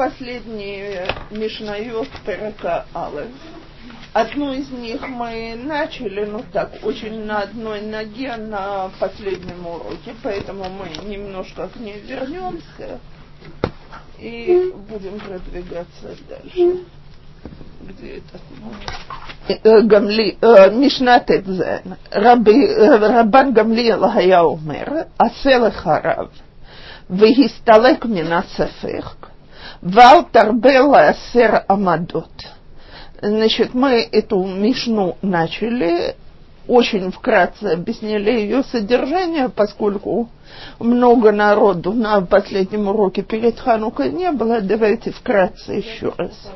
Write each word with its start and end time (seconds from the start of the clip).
последние 0.00 0.94
э, 0.94 1.08
Мишнайот 1.30 2.08
Перека 2.24 2.86
Алы. 2.94 3.26
Одну 4.14 4.54
из 4.54 4.70
них 4.70 5.06
мы 5.06 5.54
начали, 5.62 6.24
ну 6.24 6.42
так, 6.54 6.72
очень 6.82 7.26
на 7.26 7.42
одной 7.42 7.82
ноге 7.82 8.34
на 8.36 8.90
последнем 8.98 9.66
уроке, 9.66 10.14
поэтому 10.22 10.64
мы 10.70 10.88
немножко 11.06 11.68
к 11.68 11.76
ней 11.76 12.00
вернемся 12.00 12.98
и 14.18 14.72
будем 14.88 15.20
продвигаться 15.20 16.16
дальше. 16.30 16.86
Где 17.82 18.22
это? 18.22 19.60
Э, 19.62 19.82
Гамли, 19.82 20.38
э, 20.40 20.70
Мишна 20.70 21.20
Тедзен, 21.20 21.96
Рабан 22.10 23.52
Гамлиел 23.52 24.08
Хаяумер, 24.08 25.08
Аселех 25.18 25.74
Харав, 25.74 26.30
Вегисталек 27.10 28.06
Мина 28.06 28.46
Сафех, 28.56 29.18
Валтер 29.82 30.52
Белла 30.52 31.14
Сер 31.32 31.64
Амадот. 31.66 32.30
Значит, 33.22 33.72
мы 33.72 34.02
эту 34.12 34.44
Мишну 34.44 35.16
начали, 35.22 36.16
очень 36.68 37.10
вкратце 37.10 37.64
объяснили 37.64 38.30
ее 38.30 38.62
содержание, 38.62 39.48
поскольку 39.48 40.28
много 40.78 41.32
народу 41.32 41.94
на 41.94 42.20
последнем 42.20 42.88
уроке 42.88 43.22
перед 43.22 43.58
Ханукой 43.58 44.12
не 44.12 44.30
было. 44.32 44.60
Давайте 44.60 45.12
вкратце 45.12 45.72
еще 45.72 46.12
раз. 46.18 46.50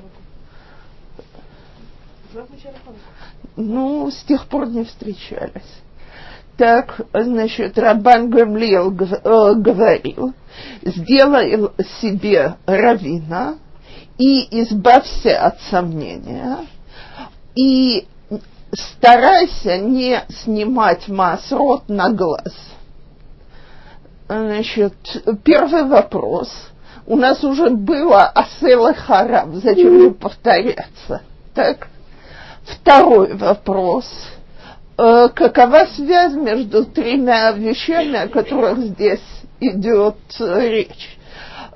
Ну, 3.56 4.10
с 4.10 4.23
тех 4.24 4.46
пор 4.48 4.68
не 4.68 4.84
встречались. 4.84 5.84
Так, 6.56 7.00
значит, 7.12 7.78
Рабан 7.78 8.30
Гамлиел 8.30 8.92
э, 8.92 9.54
говорил, 9.54 10.34
сделай 10.82 11.68
себе 12.00 12.54
равина, 12.64 13.56
и 14.18 14.60
избавься 14.62 15.45
от 15.45 15.60
сомнения, 15.62 16.59
и 17.56 18.06
старайся 18.73 19.79
не 19.79 20.23
снимать 20.29 21.09
масрот 21.09 21.88
на 21.88 22.10
глаз. 22.10 22.54
Значит, 24.29 24.95
первый 25.42 25.84
вопрос. 25.84 26.51
У 27.07 27.16
нас 27.16 27.42
уже 27.42 27.70
было 27.70 28.23
асела 28.23 28.95
харам, 28.95 29.60
зачем 29.60 30.01
же 30.01 30.10
повторяться? 30.12 31.23
Так? 31.52 31.88
Второй 32.64 33.34
вопрос. 33.34 34.07
Э, 34.96 35.28
какова 35.34 35.87
связь 35.95 36.34
между 36.34 36.84
тремя 36.84 37.52
вещами, 37.52 38.16
о 38.16 38.28
которых 38.28 38.78
здесь 38.78 39.20
идет 39.60 40.16
речь? 40.38 41.16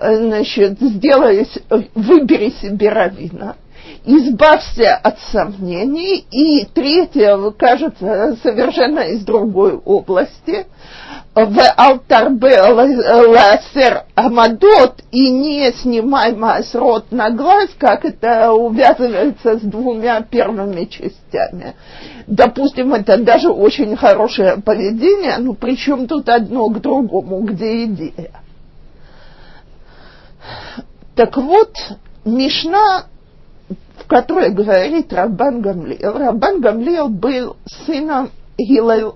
значит, 0.00 0.78
сделай, 0.80 1.46
выбери 1.94 2.50
себе 2.50 2.88
равина, 2.88 3.56
избавься 4.04 4.94
от 4.96 5.18
сомнений. 5.32 6.26
И 6.30 6.64
третье, 6.66 7.36
кажется, 7.52 8.36
совершенно 8.42 9.00
из 9.00 9.24
другой 9.24 9.74
области. 9.76 10.66
В 11.34 11.58
алтарбе 11.76 12.60
ласер 12.62 14.04
амадот 14.16 15.02
и 15.12 15.30
не 15.30 15.70
снимай 15.72 16.34
масрот 16.34 17.12
на 17.12 17.30
глаз, 17.30 17.70
как 17.78 18.04
это 18.04 18.52
увязывается 18.52 19.58
с 19.58 19.60
двумя 19.60 20.20
первыми 20.22 20.84
частями. 20.86 21.74
Допустим, 22.26 22.92
это 22.92 23.18
даже 23.18 23.50
очень 23.50 23.96
хорошее 23.96 24.56
поведение, 24.56 25.38
но 25.38 25.54
причем 25.54 26.08
тут 26.08 26.28
одно 26.28 26.68
к 26.70 26.80
другому, 26.80 27.40
где 27.42 27.84
идея. 27.84 28.32
Так 31.14 31.36
вот, 31.36 31.72
Мишна, 32.24 33.06
в 33.98 34.06
которой 34.06 34.50
говорит 34.50 35.12
Рабан 35.12 35.60
Гамлиел, 35.60 36.18
Рабан 36.18 36.60
Гамлиел 36.60 37.08
был 37.08 37.56
сыном 37.86 38.30
Гилела 38.56 39.14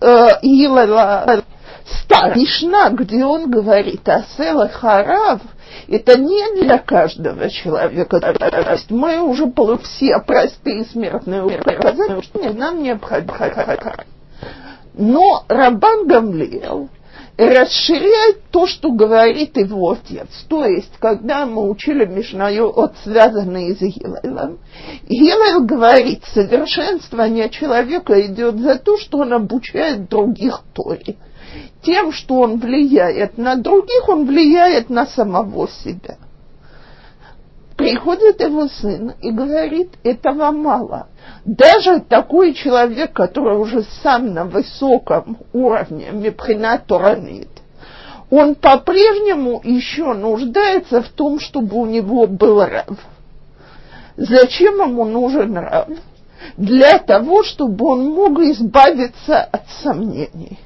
э, 0.00 1.42
Стар. 1.84 2.36
Мишна, 2.36 2.90
где 2.90 3.24
он 3.24 3.50
говорит 3.50 4.08
о 4.08 4.22
Села 4.36 4.68
Харав, 4.68 5.40
это 5.88 6.18
не 6.18 6.62
для 6.62 6.78
каждого 6.78 7.50
человека. 7.50 8.20
Мы 8.90 9.20
уже 9.20 9.50
все 9.82 10.18
простые 10.20 10.84
смертные 10.84 11.42
указания, 11.42 12.22
что 12.22 12.52
нам 12.52 12.82
необходимо. 12.82 13.34
Но 14.94 15.44
Рабан 15.48 16.06
Гамлиел– 16.06 16.88
расширяет 17.48 18.50
то, 18.50 18.66
что 18.66 18.90
говорит 18.92 19.56
его 19.56 19.92
отец. 19.92 20.28
То 20.48 20.66
есть, 20.66 20.92
когда 20.98 21.46
мы 21.46 21.70
учили 21.70 22.04
Мишнаю 22.04 22.68
от 22.78 22.96
связанные 22.98 23.74
с 23.74 23.80
Гилелом, 23.80 24.58
Гилел 25.08 25.64
говорит, 25.64 26.24
совершенствование 26.26 27.48
человека 27.48 28.20
идет 28.26 28.58
за 28.58 28.76
то, 28.76 28.98
что 28.98 29.18
он 29.18 29.32
обучает 29.32 30.08
других 30.08 30.60
Торе. 30.74 31.16
Тем, 31.82 32.12
что 32.12 32.40
он 32.40 32.58
влияет 32.58 33.38
на 33.38 33.56
других, 33.56 34.08
он 34.08 34.26
влияет 34.26 34.90
на 34.90 35.06
самого 35.06 35.68
себя. 35.68 36.18
Приходит 37.80 38.42
его 38.42 38.68
сын 38.68 39.14
и 39.22 39.30
говорит, 39.30 39.92
этого 40.04 40.50
мало. 40.50 41.06
Даже 41.46 42.00
такой 42.00 42.52
человек, 42.52 43.14
который 43.14 43.56
уже 43.56 43.84
сам 44.02 44.34
на 44.34 44.44
высоком 44.44 45.38
уровне, 45.54 46.10
мепхина 46.12 46.76
Торанит, 46.76 47.48
он 48.28 48.54
по-прежнему 48.54 49.62
еще 49.64 50.12
нуждается 50.12 51.00
в 51.00 51.08
том, 51.08 51.40
чтобы 51.40 51.78
у 51.78 51.86
него 51.86 52.26
был 52.26 52.62
рав. 52.62 52.98
Зачем 54.18 54.74
ему 54.82 55.06
нужен 55.06 55.56
рав? 55.56 55.88
Для 56.58 56.98
того, 56.98 57.42
чтобы 57.44 57.86
он 57.86 58.10
мог 58.10 58.40
избавиться 58.40 59.42
от 59.42 59.62
сомнений. 59.82 60.58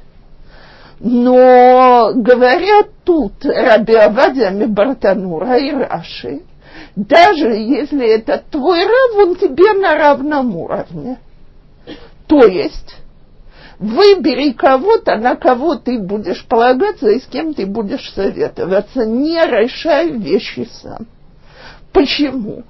Но 0.99 2.11
говорят 2.13 2.89
тут 3.05 3.35
Раби 3.45 3.95
Авадия 3.95 4.51
Мибартанура 4.51 5.59
и 5.59 5.71
Раши– 5.71 6.43
даже 6.97 7.49
если 7.49 8.07
это 8.07 8.43
твой 8.51 8.85
рав, 8.85 9.17
он 9.17 9.37
тебе 9.37 9.73
на 9.73 9.97
равном 9.97 10.57
уровне. 10.57 11.19
То 12.27 12.47
есть 12.47 12.97
выбери 13.79 14.53
кого-то, 14.53 15.17
на 15.17 15.35
кого 15.35 15.75
ты 15.75 15.99
будешь 15.99 16.45
полагаться 16.47 17.09
и 17.09 17.21
с 17.21 17.27
кем 17.27 17.53
ты 17.55 17.67
будешь 17.67 18.13
советоваться. 18.13 19.05
Не 19.05 19.45
решай 19.45 20.11
вещи 20.11 20.69
сам. 20.83 21.07
Почему? 21.93 22.65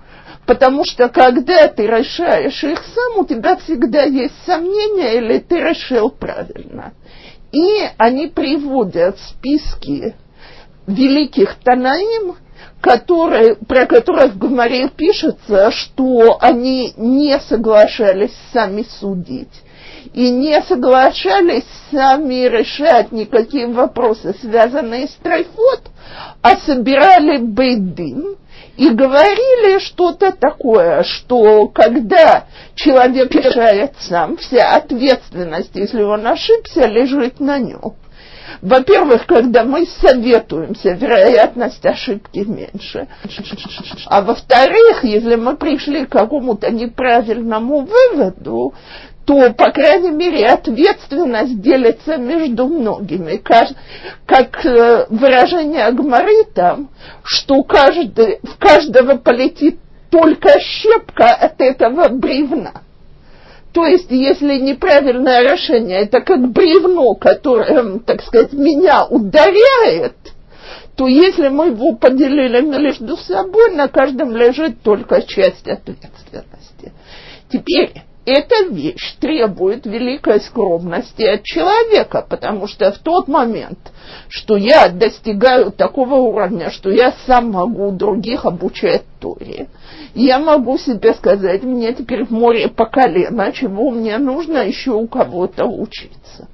Потому 0.47 0.85
что 0.85 1.09
когда 1.09 1.69
ты 1.69 1.87
решаешь 1.87 2.63
их 2.65 2.83
сам, 2.95 3.19
у 3.19 3.27
тебя 3.27 3.57
всегда 3.57 4.03
есть 4.03 4.35
сомнения, 4.45 5.19
или 5.19 5.39
ты 5.39 5.57
решил 5.57 6.11
правильно. 6.11 6.93
И 7.53 7.89
они 7.99 8.27
приводят 8.27 9.19
списки 9.19 10.15
великих 10.87 11.55
Танаим, 11.63 12.37
которые, 12.81 13.57
про 13.57 13.87
которых 13.87 14.33
в 14.33 14.39
Гумаре 14.39 14.89
пишется, 14.89 15.71
что 15.71 16.37
они 16.41 16.93
не 16.97 17.39
соглашались 17.41 18.35
сами 18.53 18.85
судить 19.01 19.63
и 20.13 20.31
не 20.31 20.61
соглашались 20.63 21.65
сами 21.91 22.47
решать 22.47 23.11
никакие 23.13 23.67
вопросы, 23.67 24.35
связанные 24.41 25.09
с 25.09 25.15
трайфот, 25.23 25.83
а 26.43 26.57
собирали 26.59 27.39
бейдин 27.39 28.37
и 28.77 28.91
говорили 28.91 29.79
что-то 29.79 30.33
такое, 30.33 31.03
что 31.05 31.69
когда 31.69 32.47
человек 32.75 33.35
решает 33.35 33.95
сам, 33.99 34.37
вся 34.37 34.77
ответственность, 34.77 35.75
если 35.75 36.03
он 36.03 36.27
ошибся, 36.27 36.87
лежит 36.87 37.41
на 37.41 37.59
нем. 37.59 37.95
Во-первых, 38.63 39.27
когда 39.27 39.65
мы 39.65 39.87
советуемся, 39.87 40.93
вероятность 40.93 41.85
ошибки 41.85 42.39
меньше. 42.39 43.09
А 44.07 44.23
во-вторых, 44.23 45.05
если 45.05 45.37
мы 45.37 45.57
пришли 45.57 46.07
к 46.07 46.11
какому-то 46.11 46.71
неправильному 46.71 47.87
выводу, 47.87 48.75
то, 49.25 49.53
по 49.53 49.71
крайней 49.71 50.11
мере, 50.11 50.47
ответственность 50.47 51.61
делится 51.61 52.17
между 52.17 52.67
многими. 52.67 53.37
Как 53.37 54.65
э, 54.65 55.07
выражение 55.09 55.85
Агмары 55.85 56.45
там, 56.55 56.91
что 57.23 57.63
каждый, 57.63 58.41
в 58.43 58.59
каждого 58.59 59.17
полетит 59.17 59.79
только 60.11 60.61
щепка 60.61 61.35
от 61.35 61.61
этого 61.61 62.09
бревна. 62.09 62.83
То 63.75 63.85
есть, 63.87 64.09
если 64.09 64.61
неправильное 64.61 65.43
решение, 65.43 66.03
это 66.03 66.21
как 66.21 66.49
бревно, 66.53 67.15
которое, 67.15 67.99
так 67.99 68.23
сказать, 68.23 68.53
меня 68.53 69.05
ударяет, 69.05 70.15
то 70.97 71.09
если 71.09 71.49
мы 71.49 71.67
его 71.67 71.97
поделили 71.97 72.61
между 72.61 73.17
собой, 73.17 73.75
на 73.75 73.89
каждом 73.89 74.31
лежит 74.31 74.81
только 74.83 75.23
часть 75.23 75.67
ответственности. 75.67 76.93
Теперь, 77.51 78.05
эта 78.27 78.65
вещь 78.71 79.17
требует 79.21 79.85
великой 79.85 80.41
скромности 80.41 81.23
от 81.23 81.43
человека, 81.43 82.25
потому 82.29 82.67
что 82.67 82.91
в 82.91 82.99
тот 82.99 83.29
момент, 83.29 83.79
что 84.29 84.57
я 84.57 84.89
достигаю 84.89 85.71
такого 85.71 86.15
уровня, 86.15 86.71
что 86.71 86.91
я 86.91 87.13
сам 87.27 87.51
могу 87.51 87.91
других 87.91 88.47
обучать 88.47 89.05
Торе, 89.21 89.69
я 90.15 90.39
могу 90.39 90.79
себе 90.79 91.13
сказать, 91.15 91.63
мне 91.65 91.93
теперь 91.93 92.25
в 92.25 92.31
море 92.31 92.69
по 92.69 92.87
колено, 92.87 93.53
чего 93.53 93.91
мне 93.91 94.17
нужно 94.19 94.59
еще 94.59 94.93
у 94.93 95.07
кого-то 95.07 95.67
учиться. 95.67 96.49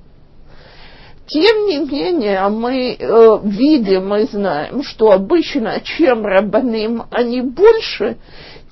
Тем 1.26 1.66
не 1.66 1.78
менее, 1.78 2.48
мы 2.48 2.96
э, 2.98 3.38
видим 3.44 4.12
и 4.16 4.24
знаем, 4.24 4.82
что 4.82 5.12
обычно 5.12 5.80
чем 5.80 6.26
рабаным 6.26 7.04
они 7.12 7.40
больше, 7.40 8.16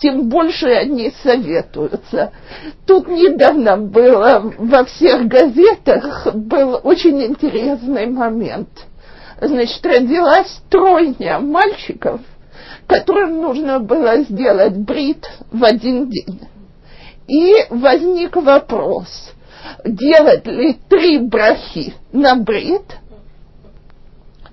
тем 0.00 0.28
больше 0.28 0.68
они 0.68 1.12
советуются. 1.22 2.32
Тут 2.86 3.08
недавно 3.08 3.76
было 3.76 4.52
во 4.58 4.84
всех 4.84 5.26
газетах 5.26 6.28
был 6.34 6.80
очень 6.82 7.22
интересный 7.24 8.06
момент. 8.06 8.68
Значит, 9.40 9.84
родилась 9.84 10.60
тройня 10.68 11.38
мальчиков, 11.38 12.20
которым 12.86 13.40
нужно 13.40 13.78
было 13.80 14.18
сделать 14.22 14.76
брит 14.76 15.28
в 15.52 15.64
один 15.64 16.10
день. 16.10 16.40
И 17.28 17.54
возник 17.70 18.36
вопрос– 18.36 19.32
делать 19.84 20.46
ли 20.46 20.78
три 20.88 21.18
брахи 21.18 21.94
на 22.12 22.36
брит 22.36 22.96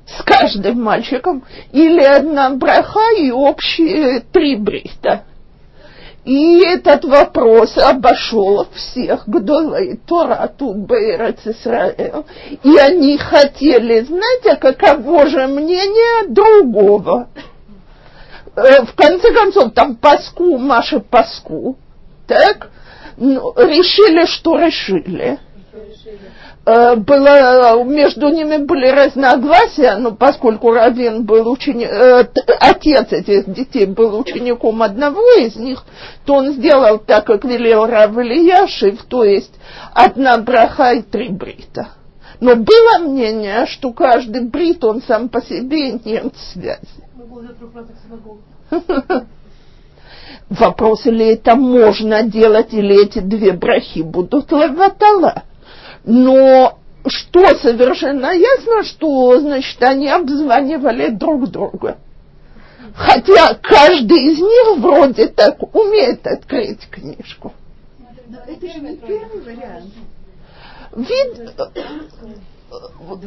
с 0.05 0.21
каждым 0.23 0.83
мальчиком, 0.83 1.43
или 1.71 2.03
одна 2.03 2.51
браха 2.51 3.17
и 3.17 3.31
общие 3.31 4.19
три 4.31 4.55
брита. 4.55 5.23
И 6.25 6.59
этот 6.65 7.05
вопрос 7.05 7.77
обошел 7.77 8.67
всех 8.73 9.27
Гдолей 9.29 9.97
Торату 10.07 10.73
Бейрец 10.73 11.45
Исраэл. 11.45 12.25
И 12.63 12.77
они 12.77 13.17
хотели 13.19 14.01
знать, 14.01 14.45
а 14.45 14.55
каково 14.55 15.27
же 15.27 15.45
мнение 15.45 16.27
другого. 16.29 17.29
Э, 18.55 18.85
в 18.85 18.95
конце 18.95 19.31
концов, 19.33 19.73
там 19.73 19.97
Паску, 19.97 20.57
Маша 20.57 20.99
Паску, 20.99 21.77
так? 22.25 22.71
Ну, 23.17 23.53
решили, 23.57 24.25
что 24.25 24.57
решили. 24.57 25.37
Э, 26.65 26.95
было, 26.95 27.83
между 27.83 28.29
ними 28.29 28.57
были 28.57 28.87
разногласия, 28.87 29.97
но 29.97 30.11
поскольку 30.15 30.71
Равин 30.71 31.25
был 31.25 31.51
ученик, 31.51 31.89
э, 31.89 32.27
отец 32.59 33.11
этих 33.11 33.51
детей 33.53 33.85
был 33.85 34.19
учеником 34.19 34.81
одного 34.81 35.21
из 35.37 35.55
них, 35.55 35.83
то 36.25 36.35
он 36.35 36.53
сделал 36.53 36.99
так, 36.99 37.25
как 37.25 37.45
велел 37.45 37.85
Рав 37.85 38.17
Ильяшев, 38.17 39.03
то 39.03 39.23
есть 39.23 39.53
одна 39.93 40.37
браха 40.37 40.93
и 40.93 41.01
три 41.01 41.29
брита. 41.29 41.89
Но 42.39 42.55
было 42.55 42.99
мнение, 42.99 43.65
что 43.67 43.93
каждый 43.93 44.45
брит, 44.45 44.83
он 44.83 45.01
сам 45.01 45.29
по 45.29 45.41
себе 45.41 45.93
нет 45.93 46.33
связи. 46.53 46.79
Вопрос, 50.49 51.05
или 51.05 51.33
это 51.33 51.55
можно 51.55 52.23
делать, 52.23 52.73
или 52.73 53.03
эти 53.03 53.19
две 53.19 53.51
брахи 53.53 54.01
будут 54.01 54.51
лаватала. 54.51 55.43
Но 56.05 56.77
что 57.07 57.55
совершенно 57.57 58.31
ясно, 58.31 58.83
что, 58.83 59.39
значит, 59.39 59.81
они 59.83 60.09
обзванивали 60.09 61.09
друг 61.09 61.49
друга. 61.49 61.97
Хотя 62.93 63.55
каждый 63.55 64.31
из 64.31 64.39
них 64.39 64.77
вроде 64.77 65.27
так 65.27 65.61
умеет 65.75 66.25
открыть 66.25 66.87
книжку. 66.89 67.53
Это 68.47 68.67
же 68.67 68.79
не 68.79 68.97
первый 68.97 69.41
вариант. 69.41 69.93
Вид, 70.95 71.53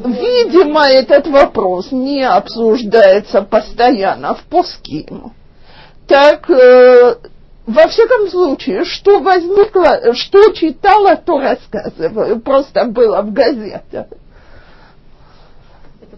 видимо, 0.05 0.87
этот 0.87 1.27
вопрос 1.27 1.91
не 1.91 2.23
обсуждается 2.23 3.41
постоянно 3.41 4.33
в 4.33 4.43
Пускиму 4.43 5.33
так 6.09 6.49
э, 6.49 7.17
во 7.69 7.87
всяком 7.87 8.27
случае, 8.29 8.83
что 8.83 9.19
возникло, 9.19 10.13
что 10.15 10.51
читала, 10.53 11.15
то 11.15 11.39
рассказываю, 11.39 12.39
просто 12.41 12.85
было 12.85 13.21
в 13.21 13.31
газетах. 13.31 14.07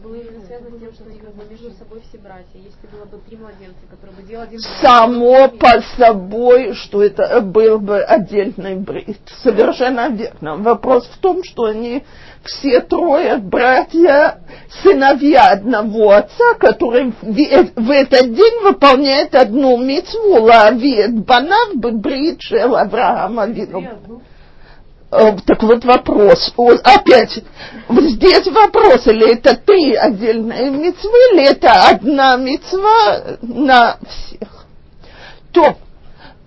Было 0.02 0.16
именно 0.16 0.44
связано 0.46 0.78
с 0.78 0.80
тем, 0.80 0.94
что 0.94 1.04
как 1.04 1.36
бы 1.36 1.44
между 1.48 1.70
собой 1.78 2.02
все 2.10 2.18
братья. 2.18 2.56
Если 2.56 2.88
было 2.92 3.06
бы 3.06 3.20
три 3.28 3.38
младенца, 3.38 3.86
которые 3.88 4.16
бы 4.16 4.24
делали 4.24 4.48
один 4.48 4.60
Само 4.82 5.48
по 5.50 5.80
собой, 5.96 6.74
что 6.74 7.04
это 7.04 7.40
был 7.42 7.80
бы 7.80 8.02
отдельный 8.02 8.78
брит. 8.78 9.20
Совершенно 9.44 10.10
верно. 10.10 10.58
Вопрос 10.58 11.06
в 11.06 11.20
том, 11.20 11.44
что 11.44 11.66
они 11.66 12.04
все 12.44 12.82
трое 12.82 13.38
братья, 13.38 14.42
сыновья 14.82 15.52
одного 15.52 16.10
отца, 16.12 16.56
который 16.56 17.14
в 17.22 17.92
этот 17.92 18.34
день 18.34 18.64
выполняет 18.64 19.36
одну 19.36 19.78
митцву, 19.78 20.42
лавит 20.42 21.20
банав 21.26 21.76
брит 21.76 22.42
шел 22.42 22.76
Авраама 22.76 23.46
вину. 23.46 23.84
Э, 25.12 25.36
так 25.46 25.62
вот 25.64 25.84
вопрос, 25.84 26.54
опять, 26.84 27.44
здесь 27.90 28.48
вопрос, 28.48 29.08
или 29.08 29.34
это 29.34 29.58
три 29.58 29.94
отдельные 29.94 30.72
мецвы, 30.72 31.18
или 31.34 31.50
это 31.50 31.90
одна 31.90 32.38
мецва 32.38 33.38
на 33.42 33.98
всех. 34.08 34.66
То, 35.52 35.76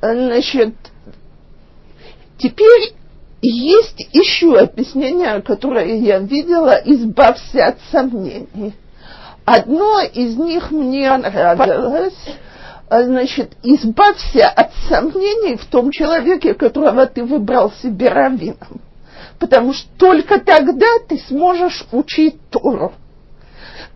значит, 0.00 0.74
теперь 2.38 2.94
есть 3.42 4.08
еще 4.12 4.58
объяснение, 4.58 5.42
которое 5.42 5.98
я 5.98 6.20
видела, 6.20 6.80
избавься 6.86 7.66
от 7.66 7.78
сомнений. 7.92 8.72
Одно 9.44 10.00
из 10.00 10.38
них 10.38 10.70
мне 10.70 11.14
нравилось, 11.18 12.14
значит, 13.02 13.56
избавься 13.62 14.48
от 14.48 14.70
сомнений 14.88 15.56
в 15.56 15.64
том 15.66 15.90
человеке, 15.90 16.54
которого 16.54 17.06
ты 17.06 17.24
выбрал 17.24 17.72
себе 17.82 18.08
раввином. 18.08 18.80
Потому 19.38 19.72
что 19.72 19.88
только 19.98 20.38
тогда 20.38 20.86
ты 21.08 21.18
сможешь 21.18 21.84
учить 21.90 22.36
Тору 22.50 22.92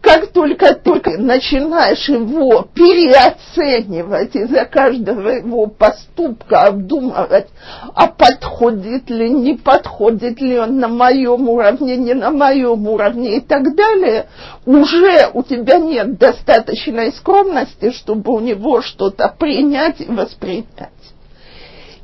как 0.00 0.32
только 0.32 0.74
ты 0.74 1.18
начинаешь 1.18 2.08
его 2.08 2.62
переоценивать 2.74 4.34
из-за 4.34 4.64
каждого 4.64 5.28
его 5.28 5.66
поступка 5.66 6.62
обдумывать, 6.62 7.48
а 7.94 8.06
подходит 8.06 9.10
ли, 9.10 9.28
не 9.30 9.54
подходит 9.54 10.40
ли 10.40 10.58
он 10.58 10.78
на 10.78 10.88
моем 10.88 11.48
уровне, 11.48 11.96
не 11.96 12.14
на 12.14 12.30
моем 12.30 12.86
уровне 12.88 13.36
и 13.36 13.40
так 13.40 13.74
далее, 13.74 14.28
уже 14.66 15.30
у 15.34 15.42
тебя 15.42 15.78
нет 15.78 16.18
достаточной 16.18 17.12
скромности, 17.12 17.90
чтобы 17.90 18.32
у 18.32 18.40
него 18.40 18.80
что-то 18.80 19.34
принять 19.38 20.00
и 20.00 20.06
воспринять. 20.06 20.90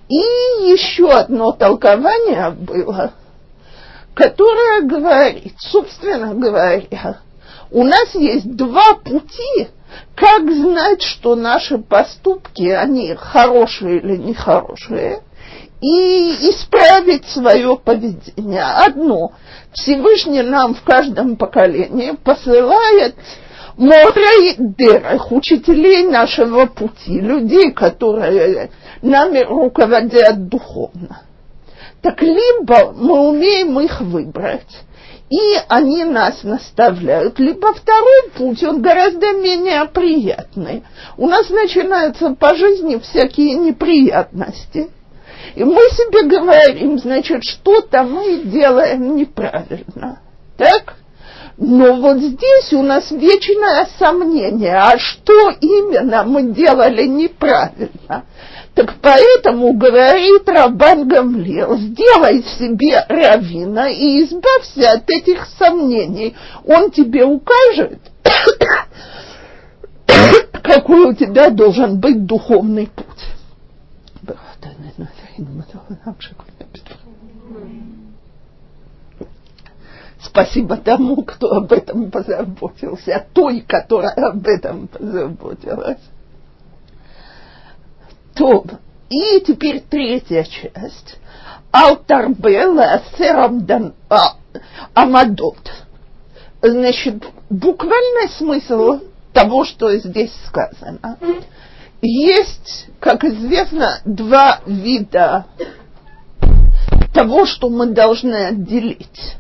И 0.09 0.17
еще 0.71 1.11
одно 1.11 1.53
толкование 1.53 2.51
было, 2.51 3.13
которое 4.15 4.83
говорит, 4.83 5.55
собственно 5.59 6.35
говоря, 6.35 7.19
у 7.75 7.83
нас 7.83 8.15
есть 8.15 8.55
два 8.55 8.95
пути, 8.95 9.69
как 10.15 10.49
знать, 10.49 11.03
что 11.03 11.35
наши 11.35 11.77
поступки, 11.77 12.69
они 12.69 13.15
хорошие 13.17 13.99
или 13.99 14.17
нехорошие, 14.17 15.23
и 15.81 16.51
исправить 16.51 17.27
свое 17.27 17.77
поведение. 17.77 18.63
Одно, 18.63 19.33
Всевышний 19.73 20.43
нам 20.43 20.77
в 20.77 20.83
каждом 20.83 21.35
поколении 21.35 22.13
посылает 22.13 23.17
море 23.77 24.55
дырах, 24.57 25.33
учителей 25.33 26.05
нашего 26.07 26.67
пути, 26.67 27.21
людей, 27.21 27.73
которые 27.73 28.71
нами 29.03 29.41
руководят 29.41 30.49
духовно. 30.49 31.23
Так 32.03 32.23
либо 32.23 32.93
мы 32.93 33.31
умеем 33.31 33.81
их 33.81 34.01
выбрать, 34.01 34.85
и 35.31 35.57
они 35.69 36.05
нас 36.05 36.43
наставляют. 36.43 37.39
Либо 37.39 37.73
второй 37.73 38.31
путь, 38.37 38.63
он 38.63 38.83
гораздо 38.83 39.33
менее 39.33 39.85
приятный. 39.87 40.85
У 41.17 41.27
нас 41.27 41.49
начинаются 41.49 42.35
по 42.35 42.55
жизни 42.55 42.99
всякие 42.99 43.55
неприятности. 43.55 44.91
И 45.55 45.65
мы 45.65 45.81
себе 45.91 46.29
говорим, 46.29 46.99
значит, 46.99 47.45
что-то 47.45 48.03
мы 48.03 48.43
делаем 48.45 49.17
неправильно. 49.17 50.21
Так? 50.57 50.97
Но 51.57 51.95
вот 51.95 52.19
здесь 52.19 52.73
у 52.73 52.83
нас 52.83 53.11
вечное 53.13 53.87
сомнение, 53.99 54.77
а 54.77 54.99
что 54.99 55.51
именно 55.61 56.25
мы 56.25 56.53
делали 56.53 57.05
неправильно. 57.05 58.25
Так 58.75 58.95
поэтому 59.01 59.73
говорит 59.75 60.49
Рабан 60.49 61.07
Гамлел, 61.07 61.77
сделай 61.77 62.43
себе 62.59 63.05
равина 63.09 63.89
и 63.89 64.25
избавься 64.25 64.91
от 64.95 65.09
этих 65.09 65.47
сомнений. 65.57 66.35
Он 66.67 66.91
тебе 66.91 67.25
укажет, 67.25 68.01
какой 70.63 71.11
у 71.11 71.15
тебя 71.15 71.51
должен 71.51 72.01
быть 72.01 72.27
духовный 72.27 72.89
путь. 72.89 73.07
Спасибо 80.25 80.77
тому, 80.79 81.23
кто 81.23 81.53
об 81.53 81.73
этом 81.73 82.11
позаботился, 82.11 83.27
той, 83.33 83.61
которая 83.61 84.31
об 84.31 84.47
этом 84.47 84.89
позаботилась. 84.89 86.01
То, 88.35 88.65
и 89.11 89.41
теперь 89.41 89.81
третья 89.81 90.45
часть. 90.45 91.19
Алтарбела 91.71 93.03
серам 93.19 93.67
а, 94.09 94.37
амадот. 94.95 95.71
Значит, 96.63 97.23
буквальный 97.51 98.29
смысл 98.31 99.01
того, 99.33 99.65
что 99.65 99.95
здесь 99.99 100.33
сказано. 100.47 101.19
Есть, 102.01 102.87
как 103.01 103.25
известно, 103.25 104.01
два 104.05 104.61
вида 104.67 105.47
того, 107.13 107.45
что 107.45 107.69
мы 107.69 107.87
должны 107.87 108.35
отделить. 108.35 109.37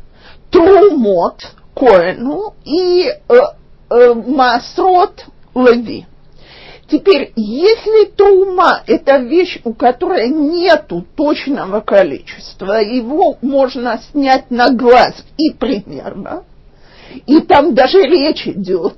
Трумот 0.54 1.52
Коэну 1.74 2.54
и 2.64 3.08
э, 3.08 3.34
э, 3.90 4.14
Масрот 4.14 5.24
Леви. 5.52 6.06
Теперь, 6.88 7.32
если 7.34 8.04
трума– 8.10 8.82
это 8.86 9.16
вещь, 9.16 9.58
у 9.64 9.74
которой 9.74 10.28
нету 10.28 11.04
точного 11.16 11.80
количества, 11.80 12.74
его 12.74 13.36
можно 13.42 14.00
снять 14.12 14.48
на 14.52 14.70
глаз 14.70 15.24
и 15.38 15.50
примерно, 15.50 16.44
и 17.26 17.40
там 17.40 17.74
даже 17.74 18.02
речь 18.02 18.46
идет 18.46 18.94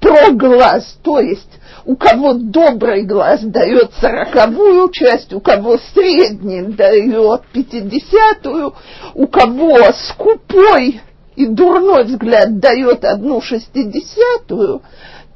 про 0.00 0.30
глаз, 0.30 0.98
то 1.02 1.20
есть 1.20 1.50
у 1.84 1.96
кого 1.96 2.34
добрый 2.34 3.04
глаз 3.04 3.40
дает 3.42 3.92
сороковую 3.94 4.90
часть, 4.90 5.32
у 5.32 5.40
кого 5.40 5.78
средний 5.94 6.62
дает 6.62 7.42
пятидесятую, 7.52 8.74
у 9.14 9.26
кого 9.26 9.78
скупой 9.92 11.00
и 11.34 11.46
дурной 11.46 12.04
взгляд 12.04 12.58
дает 12.58 13.04
одну 13.04 13.40
шестидесятую, 13.40 14.82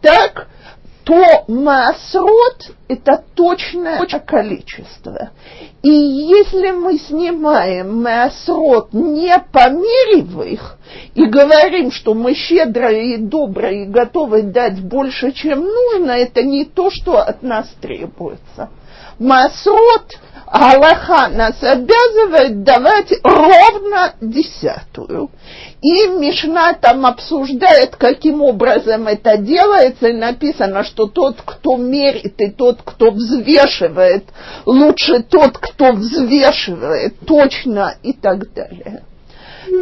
так 0.00 0.48
то 1.04 1.44
масрот– 1.48 2.70
это 2.88 3.24
точное 3.34 4.06
количество. 4.20 5.30
И 5.82 5.90
если 5.90 6.70
мы 6.70 6.98
снимаем 6.98 8.02
масрот, 8.02 8.92
не 8.92 9.36
померив 9.52 10.40
их, 10.44 10.78
и 11.14 11.24
говорим, 11.26 11.90
что 11.90 12.14
мы 12.14 12.34
щедрые 12.34 13.14
и 13.14 13.18
добрые 13.18 13.84
и 13.84 13.88
готовы 13.88 14.42
дать 14.42 14.80
больше, 14.80 15.32
чем 15.32 15.60
нужно, 15.60 16.12
это 16.12 16.42
не 16.42 16.64
то, 16.64 16.90
что 16.90 17.18
от 17.18 17.42
нас 17.42 17.68
требуется. 17.80 18.70
Масрот– 19.18 20.18
Аллаха 20.52 21.28
нас 21.28 21.62
обязывает 21.62 22.62
давать 22.62 23.10
ровно 23.24 24.12
десятую. 24.20 25.30
И 25.80 26.08
Мишна 26.08 26.74
там 26.74 27.06
обсуждает, 27.06 27.96
каким 27.96 28.42
образом 28.42 29.08
это 29.08 29.38
делается, 29.38 30.08
и 30.08 30.12
написано, 30.12 30.84
что 30.84 31.06
тот, 31.06 31.40
кто 31.42 31.78
мерит, 31.78 32.38
и 32.38 32.50
тот, 32.50 32.82
кто 32.84 33.10
взвешивает, 33.12 34.26
лучше 34.66 35.22
тот, 35.22 35.56
кто 35.56 35.92
взвешивает 35.92 37.18
точно 37.26 37.94
и 38.02 38.12
так 38.12 38.52
далее. 38.52 39.04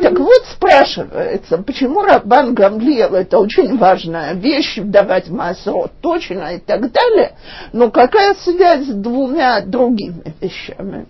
Так 0.02 0.18
вот 0.18 0.44
спрашивается, 0.52 1.58
почему 1.58 2.02
Рабан 2.02 2.54
Гамлиел, 2.54 3.14
это 3.14 3.38
очень 3.38 3.78
важная 3.78 4.34
вещь, 4.34 4.76
давать 4.76 5.28
масрот 5.28 5.92
точно 6.02 6.54
и 6.54 6.58
так 6.58 6.92
далее, 6.92 7.36
но 7.72 7.90
какая 7.90 8.34
связь 8.34 8.86
с 8.86 8.92
двумя 8.94 9.60
другими 9.62 10.34
вещами? 10.40 11.06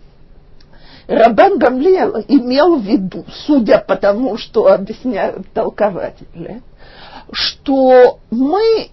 Рабан 1.08 1.58
Гамлиел 1.58 2.24
имел 2.28 2.76
в 2.76 2.84
виду, 2.84 3.24
судя 3.46 3.78
по 3.78 3.96
тому, 3.96 4.36
что 4.36 4.68
объясняют 4.68 5.52
толкователи, 5.52 6.62
что 7.32 8.20
мы 8.30 8.90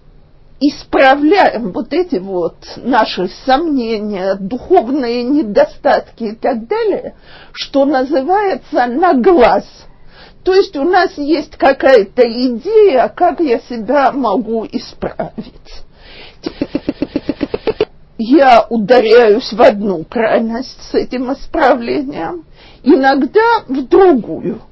исправляем 0.60 1.72
вот 1.72 1.92
эти 1.92 2.16
вот 2.16 2.56
наши 2.76 3.28
сомнения, 3.46 4.34
духовные 4.34 5.22
недостатки 5.22 6.24
и 6.24 6.34
так 6.34 6.66
далее, 6.66 7.14
что 7.52 7.84
называется 7.84 8.86
на 8.86 9.14
глаз. 9.14 9.64
То 10.44 10.54
есть 10.54 10.76
у 10.76 10.84
нас 10.84 11.16
есть 11.16 11.56
какая-то 11.56 12.22
идея, 12.22 13.08
как 13.08 13.40
я 13.40 13.60
себя 13.60 14.12
могу 14.12 14.66
исправить. 14.66 15.84
Я 18.18 18.66
ударяюсь 18.68 19.52
в 19.52 19.62
одну 19.62 20.04
крайность 20.04 20.82
с 20.90 20.94
этим 20.94 21.32
исправлением, 21.32 22.44
иногда 22.82 23.62
в 23.68 23.86
другую. 23.86 24.62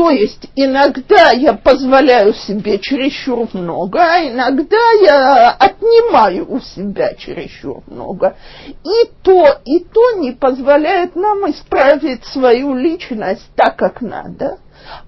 То 0.00 0.08
есть 0.08 0.48
иногда 0.56 1.32
я 1.32 1.52
позволяю 1.52 2.32
себе 2.32 2.78
чересчур 2.78 3.46
много, 3.52 4.00
а 4.00 4.26
иногда 4.26 4.78
я 5.02 5.50
отнимаю 5.50 6.50
у 6.50 6.58
себя 6.58 7.12
чересчур 7.16 7.82
много. 7.86 8.34
И 8.82 9.10
то, 9.22 9.60
и 9.66 9.80
то 9.80 10.12
не 10.12 10.32
позволяет 10.32 11.16
нам 11.16 11.50
исправить 11.50 12.24
свою 12.24 12.74
личность 12.74 13.46
так, 13.54 13.76
как 13.76 14.00
надо. 14.00 14.56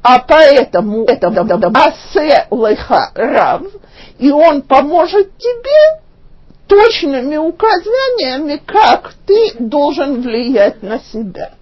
А 0.02 0.18
поэтому 0.18 1.04
это 1.04 1.28
асе 1.74 2.46
леха 2.50 3.12
рав, 3.14 3.62
и 4.18 4.30
он 4.30 4.60
поможет 4.60 5.38
тебе 5.38 6.02
точными 6.66 7.38
указаниями, 7.38 8.60
как 8.66 9.14
ты 9.26 9.54
должен 9.58 10.20
влиять 10.20 10.82
на 10.82 10.98
себя. 10.98 11.52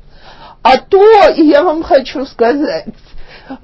А 0.62 0.76
то 0.76 1.02
я 1.36 1.62
вам 1.62 1.82
хочу 1.84 2.26
сказать, 2.26 2.86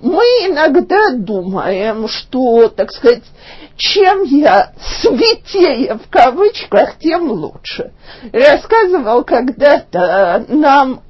мы 0.00 0.22
иногда 0.48 1.10
думаем, 1.16 2.08
что, 2.08 2.68
так 2.68 2.90
сказать, 2.90 3.22
чем 3.76 4.22
я 4.24 4.72
святее 5.00 5.94
в 5.94 6.08
кавычках, 6.10 6.98
тем 6.98 7.30
лучше. 7.30 7.92
Рассказывал 8.32 9.24
когда-то 9.24 10.44
нам 10.48 11.02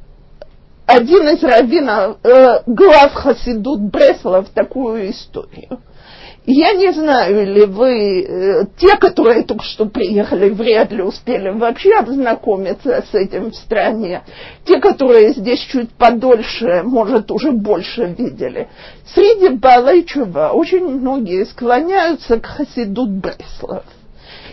один 0.87 1.29
из 1.29 1.43
раввинов, 1.43 2.19
э, 2.23 2.63
глав 2.67 3.13
Хасидут 3.15 3.81
Бреслов, 3.83 4.49
такую 4.51 5.11
историю. 5.11 5.81
Я 6.49 6.75
не 6.75 6.93
знаю, 6.93 7.43
или 7.43 7.65
вы, 7.65 8.23
э, 8.23 8.67
те, 8.79 8.97
которые 8.97 9.43
только 9.43 9.65
что 9.65 9.87
приехали, 9.87 10.49
вряд 10.49 10.93
ли 10.93 11.03
успели 11.03 11.51
вообще 11.51 11.97
ознакомиться 11.97 13.05
с 13.11 13.13
этим 13.15 13.51
в 13.51 13.57
стране. 13.57 14.23
Те, 14.65 14.79
которые 14.79 15.33
здесь 15.33 15.59
чуть 15.61 15.91
подольше, 15.91 16.83
может, 16.85 17.33
уже 17.33 17.51
больше 17.51 18.15
видели. 18.17 18.69
Среди 19.13 19.57
Балайчува 19.57 20.51
очень 20.53 20.87
многие 20.87 21.45
склоняются 21.47 22.39
к 22.39 22.47
Хасидут 22.47 23.11
Бреслов. 23.11 23.83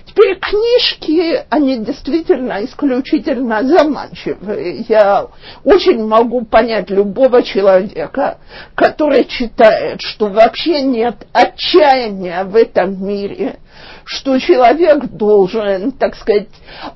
Теперь 0.05 0.37
книжки, 0.39 1.45
они 1.49 1.77
действительно 1.77 2.63
исключительно 2.63 3.63
заманчивые. 3.63 4.85
Я 4.87 5.27
очень 5.63 6.05
могу 6.05 6.45
понять 6.45 6.89
любого 6.89 7.41
человека, 7.41 8.37
который 8.75 9.25
читает, 9.25 10.01
что 10.01 10.27
вообще 10.27 10.81
нет 10.81 11.27
отчаяния 11.31 12.43
в 12.43 12.55
этом 12.55 13.05
мире, 13.05 13.59
что 14.03 14.37
человек 14.37 15.05
должен, 15.05 15.91
так 15.93 16.15
сказать, 16.15 16.49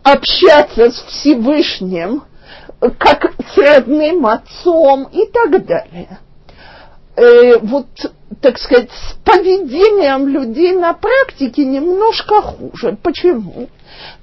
общаться 0.04 0.92
с 0.92 1.04
Всевышним, 1.04 2.24
как 3.00 3.34
с 3.54 3.58
родным 3.58 4.26
отцом 4.28 5.06
и 5.12 5.26
так 5.32 5.66
далее. 5.66 6.20
Э, 7.18 7.58
вот 7.58 7.88
так 8.42 8.60
сказать, 8.60 8.92
с 8.92 9.14
поведением 9.26 10.28
людей 10.28 10.74
на 10.74 10.94
практике 10.94 11.66
немножко 11.66 12.44
хуже. 12.44 12.96
Почему? 13.02 13.70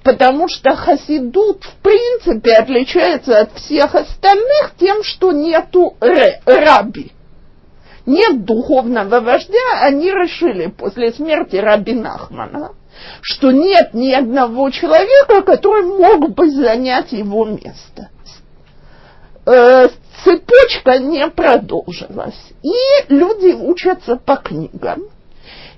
Потому 0.05 0.49
что 0.49 0.77
хасидут 0.77 1.65
в 1.65 1.75
принципе 1.83 2.53
отличается 2.53 3.41
от 3.41 3.53
всех 3.55 3.97
остальных 3.97 4.75
тем, 4.79 5.03
что 5.03 5.33
нету 5.33 5.97
раби. 6.01 7.11
Нет 8.07 8.45
духовного 8.45 9.21
вождя, 9.21 9.81
они 9.81 10.13
решили 10.13 10.69
после 10.69 11.11
смерти 11.13 11.57
раби 11.57 11.95
Нахмана, 11.95 12.73
что 13.23 13.51
нет 13.51 13.93
ни 13.95 14.13
одного 14.13 14.71
человека, 14.71 15.43
который 15.43 15.85
мог 15.85 16.31
бы 16.33 16.49
занять 16.49 17.11
его 17.11 17.45
место. 17.47 18.11
Э, 19.47 19.89
цепочка 20.25 20.99
не 20.99 21.29
продолжилась. 21.29 22.53
И 22.63 22.73
люди 23.09 23.53
учатся 23.53 24.17
по 24.17 24.37
книгам. 24.37 25.03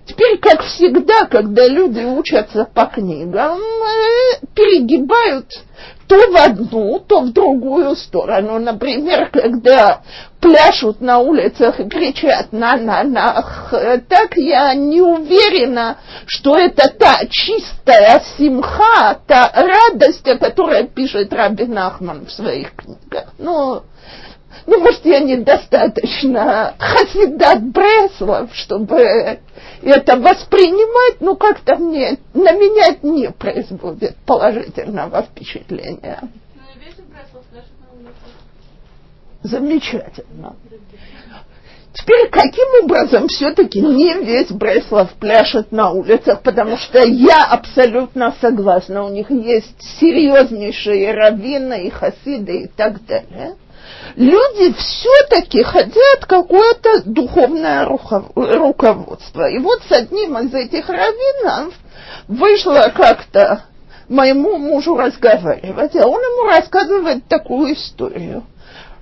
Теперь, 0.06 0.38
как 0.38 0.62
всегда, 0.62 1.26
когда 1.26 1.66
люди 1.66 2.00
учатся 2.00 2.68
по 2.72 2.86
книгам, 2.86 3.58
перегибают 4.54 5.46
то 6.06 6.16
в 6.30 6.36
одну, 6.36 7.00
то 7.00 7.22
в 7.22 7.32
другую 7.32 7.96
сторону. 7.96 8.60
Например, 8.60 9.28
когда 9.30 10.02
пляшут 10.40 11.00
на 11.00 11.18
улицах 11.18 11.80
и 11.80 11.88
кричат 11.88 12.52
на-на-нах, 12.52 13.74
так 14.08 14.36
я 14.36 14.72
не 14.74 15.00
уверена, 15.00 15.98
что 16.26 16.56
это 16.56 16.88
та 16.90 17.26
чистая 17.28 18.22
симха, 18.38 19.18
та 19.26 19.50
радость, 19.52 20.28
о 20.28 20.38
которой 20.38 20.86
пишет 20.86 21.32
Рабин 21.32 21.76
Ахман 21.76 22.26
в 22.26 22.30
своих 22.30 22.76
книгах. 22.76 23.32
Но 23.38 23.82
ну, 24.66 24.80
может, 24.80 25.04
я 25.04 25.20
недостаточно 25.20 26.74
хасидат 26.78 27.62
Бреслов, 27.62 28.50
чтобы 28.54 28.96
это 29.82 30.16
воспринимать, 30.16 31.20
но 31.20 31.36
как-то 31.36 31.76
мне, 31.76 32.18
на 32.34 32.52
меня 32.52 32.88
это 32.88 33.06
не 33.06 33.30
производит 33.30 34.16
положительного 34.26 35.22
впечатления. 35.22 36.20
Замечательно. 39.42 40.56
Теперь 41.92 42.28
каким 42.28 42.84
образом 42.84 43.28
все-таки 43.28 43.80
не 43.80 44.14
весь 44.22 44.50
Бреслов 44.50 45.12
пляшет 45.14 45.72
на 45.72 45.92
улицах, 45.92 46.42
потому 46.42 46.76
что 46.76 46.98
я 46.98 47.44
абсолютно 47.44 48.34
согласна, 48.40 49.04
у 49.04 49.08
них 49.08 49.30
есть 49.30 49.80
серьезнейшие 49.98 51.12
раввины 51.12 51.86
и 51.86 51.90
хасиды 51.90 52.64
и 52.64 52.66
так 52.66 53.04
далее– 53.06 53.56
люди 54.16 54.74
все-таки 54.74 55.62
хотят 55.62 56.26
какое-то 56.26 57.02
духовное 57.04 57.86
руководство. 57.86 59.48
И 59.48 59.58
вот 59.58 59.82
с 59.88 59.92
одним 59.92 60.38
из 60.38 60.54
этих 60.54 60.88
раввинов 60.88 61.74
вышло 62.28 62.90
как-то 62.94 63.64
моему 64.08 64.58
мужу 64.58 64.96
разговаривать, 64.96 65.96
а 65.96 66.06
он 66.06 66.20
ему 66.20 66.48
рассказывает 66.48 67.26
такую 67.26 67.74
историю, 67.74 68.44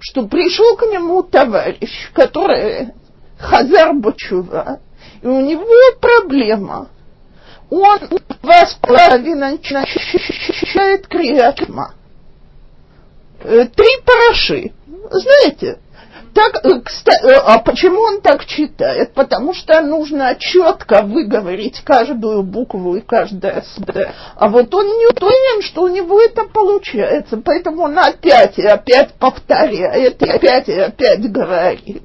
что 0.00 0.26
пришел 0.26 0.76
к 0.76 0.82
нему 0.82 1.22
товарищ, 1.22 2.10
который 2.12 2.88
Хазар 3.38 3.94
Бачува, 3.94 4.80
и 5.22 5.26
у 5.26 5.40
него 5.40 5.98
проблема. 6.00 6.88
Он 7.70 7.98
два 8.42 8.66
с 8.66 8.74
половиной 8.74 9.58
ощущает 9.58 11.08
криатма. 11.08 11.94
Э, 13.44 13.66
три 13.66 13.88
параши. 14.06 14.72
Знаете, 15.10 15.78
так, 16.34 16.64
э, 16.64 16.80
кстати, 16.82 17.26
э, 17.26 17.34
а 17.44 17.58
почему 17.58 18.00
он 18.00 18.22
так 18.22 18.46
читает? 18.46 19.12
Потому 19.12 19.52
что 19.52 19.82
нужно 19.82 20.34
четко 20.38 21.02
выговорить 21.02 21.82
каждую 21.84 22.42
букву 22.42 22.96
и 22.96 23.02
каждое 23.02 23.62
слово. 23.74 24.12
А 24.34 24.48
вот 24.48 24.74
он 24.74 24.86
не 24.86 25.06
уверен, 25.06 25.62
что 25.62 25.82
у 25.82 25.88
него 25.88 26.20
это 26.20 26.44
получается. 26.44 27.36
Поэтому 27.36 27.82
он 27.82 27.98
опять 27.98 28.58
и 28.58 28.66
опять 28.66 29.12
повторяет, 29.14 30.22
и 30.22 30.26
опять 30.26 30.68
и 30.68 30.78
опять 30.80 31.30
говорит. 31.30 32.02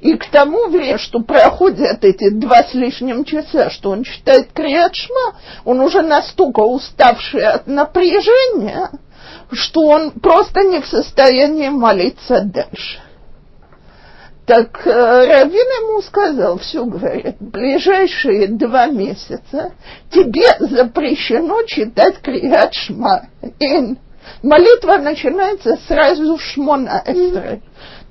И 0.00 0.14
к 0.14 0.26
тому 0.30 0.68
времени, 0.68 0.96
что 0.96 1.18
проходят 1.20 2.04
эти 2.04 2.30
два 2.30 2.62
с 2.62 2.72
лишним 2.72 3.24
часа, 3.24 3.68
что 3.68 3.90
он 3.90 4.04
читает 4.04 4.50
Криадшма, 4.54 5.34
он 5.64 5.80
уже 5.80 6.02
настолько 6.02 6.60
уставший 6.60 7.44
от 7.44 7.66
напряжения, 7.66 8.90
что 9.52 9.80
он 9.82 10.10
просто 10.12 10.62
не 10.64 10.80
в 10.80 10.86
состоянии 10.86 11.68
молиться 11.68 12.42
дальше. 12.42 13.00
Так 14.48 14.86
э, 14.86 14.90
Равин 14.90 15.52
ему 15.52 16.00
сказал, 16.00 16.58
все 16.58 16.82
говорит, 16.82 17.36
ближайшие 17.38 18.48
два 18.48 18.86
месяца 18.86 19.72
тебе 20.10 20.46
запрещено 20.58 21.62
читать 21.64 22.22
Криат 22.22 22.72
Шма. 22.72 23.28
молитва 24.42 24.96
начинается 24.96 25.78
сразу 25.86 26.38
Шмона 26.38 27.02
Эсры. 27.06 27.60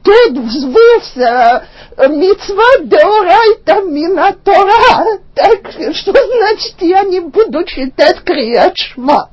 Тут 0.04 0.38
взвылся 0.38 1.66
митцва 1.98 2.84
деорайта 2.84 3.82
мина 3.82 4.32
Тора. 4.44 5.20
Так 5.34 5.72
что 5.96 6.12
значит 6.12 6.76
я 6.82 7.02
не 7.02 7.20
буду 7.20 7.64
читать 7.64 8.22
Криат 8.24 8.78
Шма? 8.78 9.32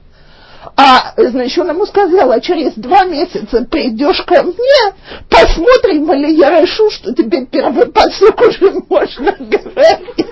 А, 0.77 1.15
значит, 1.17 1.59
он 1.59 1.69
ему 1.71 1.87
сказал, 1.87 2.33
а 2.33 2.41
через 2.41 2.75
два 2.75 3.05
месяца 3.05 3.65
придешь 3.65 4.23
ко 4.23 4.43
мне, 4.43 4.95
посмотрим, 5.29 6.13
или 6.13 6.33
я 6.33 6.61
решу, 6.61 6.91
что 6.91 7.15
тебе 7.15 7.47
первый 7.47 7.87
посок 7.87 8.41
уже 8.41 8.73
можно 8.89 9.33
говорить. 9.39 10.27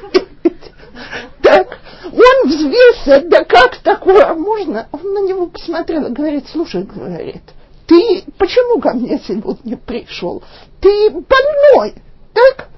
Так, 1.43 1.79
он 2.13 2.49
взвесил, 2.49 3.29
да 3.29 3.45
как 3.45 3.77
такое 3.79 4.35
можно? 4.35 4.89
Он 4.91 5.15
на 5.15 5.19
него 5.29 5.47
посмотрел 5.47 6.07
и 6.07 6.13
говорит, 6.13 6.47
слушай, 6.53 6.83
говорит, 6.83 7.43
ты 7.87 8.25
почему 8.37 8.81
ко 8.81 8.95
мне 8.95 9.21
сегодня 9.27 9.77
пришел? 9.77 10.43
Ты 10.81 11.11
больной, 11.11 11.95
так? 12.33 12.69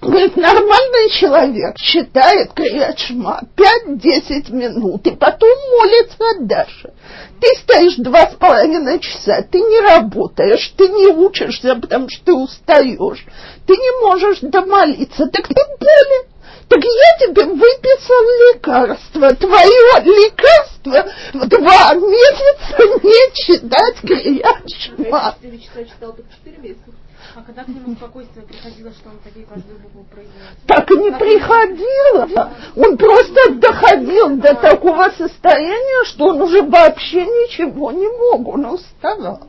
Говорит, 0.00 0.34
нормальный 0.34 1.10
человек 1.10 1.76
читает 1.76 2.54
Криячма 2.54 3.42
5-10 3.54 4.50
минут 4.50 5.06
и 5.06 5.10
потом 5.10 5.50
молится 5.78 6.40
дальше. 6.40 6.94
Ты 7.38 7.48
стоишь 7.56 7.96
два 7.96 8.30
с 8.30 8.34
половиной 8.36 8.98
часа, 9.00 9.42
ты 9.42 9.58
не 9.58 9.80
работаешь, 9.80 10.72
ты 10.78 10.88
не 10.88 11.08
учишься, 11.08 11.74
потому 11.74 12.08
что 12.08 12.24
ты 12.24 12.32
устаешь, 12.32 13.26
ты 13.66 13.74
не 13.76 14.00
можешь 14.06 14.38
домолиться, 14.40 15.26
так 15.26 15.46
ты 15.46 15.54
болен. 15.78 16.30
Так 16.68 16.78
я 16.84 17.26
тебе 17.26 17.44
выписал 17.46 18.54
лекарство. 18.54 19.34
Твое 19.34 20.04
лекарство 20.04 21.04
два 21.34 21.94
месяца 21.94 22.78
не 23.02 23.34
читать 23.34 24.00
Криячма. 24.02 25.36
Ты 25.42 25.58
читал 25.58 26.12
только 26.12 26.32
4 26.44 26.56
месяца. 26.58 26.99
А 27.34 27.42
когда 27.42 27.64
к 27.64 27.68
нему 27.68 27.94
спокойствие 27.94 28.44
приходило, 28.44 28.90
что 28.92 29.10
он 29.10 29.18
такие 29.22 29.46
каждую 29.46 29.78
букву 29.78 30.04
произносит? 30.10 30.58
Так 30.66 30.90
и 30.90 30.96
не 30.96 31.10
приходило. 31.12 32.50
Он 32.76 32.96
просто 32.96 33.54
доходил 33.54 34.36
до 34.36 34.54
такого 34.54 35.10
состояния, 35.16 36.04
что 36.06 36.26
он 36.26 36.42
уже 36.42 36.62
вообще 36.62 37.22
ничего 37.24 37.92
не 37.92 38.06
мог, 38.06 38.48
он 38.48 38.66
уставал. 38.66 39.40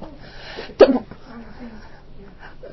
Так, 0.77 0.89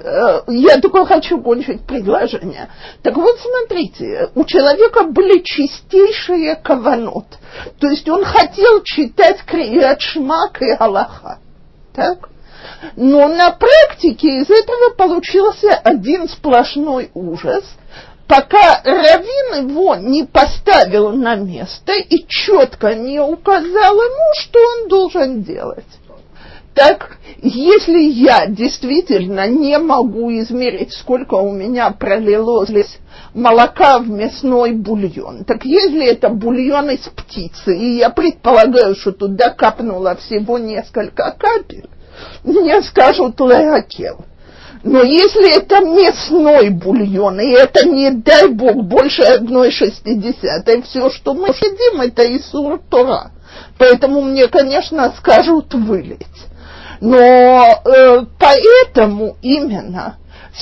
э, 0.01 0.43
я 0.49 0.81
только 0.81 1.07
хочу 1.07 1.41
кончить 1.41 1.85
предложение. 1.87 2.69
Так 3.03 3.17
вот, 3.17 3.39
смотрите, 3.39 4.31
у 4.35 4.45
человека 4.45 5.05
были 5.05 5.43
чистейшие 5.43 6.57
каванот. 6.57 7.39
То 7.79 7.89
есть 7.89 8.09
он 8.09 8.25
хотел 8.25 8.83
читать 8.83 9.43
Крият 9.45 10.01
Шмак 10.01 10.61
и 10.63 10.71
Аллаха. 10.79 11.39
Так? 11.95 12.29
Но 12.97 13.29
на 13.29 13.51
практике 13.51 14.41
из 14.41 14.51
этого 14.51 14.95
получился 14.97 15.75
один 15.75 16.29
сплошной 16.29 17.11
ужас, 17.15 17.65
пока 18.27 18.83
Равин 18.85 19.69
его 19.69 19.97
не 19.97 20.25
поставил 20.25 21.11
на 21.11 21.35
место 21.37 21.93
и 21.93 22.27
четко 22.29 22.95
не 22.95 23.21
указал 23.21 23.95
ему, 23.95 24.35
что 24.35 24.59
он 24.59 24.89
должен 24.89 25.43
делать. 25.43 25.87
Так, 26.79 27.19
если 27.43 27.99
я 27.99 28.47
действительно 28.47 29.49
не 29.49 29.77
могу 29.79 30.31
измерить, 30.31 30.93
сколько 30.93 31.35
у 31.35 31.51
меня 31.51 31.91
пролилось 31.91 32.99
молока 33.35 33.99
в 33.99 34.09
мясной 34.09 34.75
бульон, 34.75 35.45
так 35.45 35.65
если 35.65 36.07
это 36.07 36.29
бульон 36.29 36.91
из 36.91 37.01
птицы, 37.01 37.77
и 37.77 37.97
я 37.97 38.11
предполагаю, 38.11 38.95
что 38.95 39.11
туда 39.11 39.51
капнуло 39.51 40.15
всего 40.17 40.59
несколько 40.59 41.35
капель, 41.37 41.89
мне 42.45 42.83
скажут 42.83 43.41
леакел. 43.41 44.25
Но 44.85 45.03
если 45.03 45.57
это 45.57 45.81
мясной 45.81 46.71
бульон, 46.71 47.41
и 47.41 47.51
это, 47.51 47.87
не 47.87 48.11
дай 48.11 48.49
бог, 48.49 48.77
больше 48.85 49.23
одной 49.23 49.71
шестидесятой, 49.71 50.83
все, 50.83 51.11
что 51.11 51.35
мы 51.35 51.49
едим, 51.49 52.01
это 52.01 52.25
Исур 52.37 52.81
Тора. 52.89 53.33
Поэтому 53.77 54.23
мне, 54.23 54.47
конечно, 54.47 55.13
скажут 55.19 55.75
вылить. 55.75 56.27
Но 57.01 57.17
э, 57.17 58.25
поэтому 58.39 59.37
именно 59.43 60.17